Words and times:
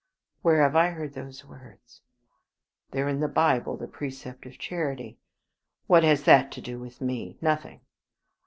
Where 0.41 0.63
have 0.63 0.75
I 0.75 0.89
heard 0.89 1.13
those 1.13 1.45
words? 1.45 2.01
They 2.89 3.03
are 3.03 3.07
in 3.07 3.19
the 3.19 3.27
Bible; 3.27 3.77
the 3.77 3.85
precept 3.87 4.47
of 4.47 4.57
charity. 4.57 5.19
What 5.85 6.03
has 6.03 6.23
that 6.23 6.51
to 6.53 6.59
do 6.61 6.79
with 6.79 7.01
me? 7.01 7.37
Nothing. 7.39 7.81